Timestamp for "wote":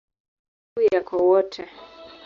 1.17-1.69